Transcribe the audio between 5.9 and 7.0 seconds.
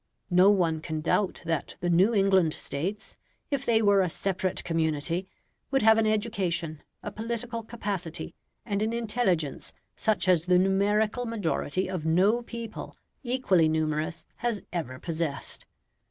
an education,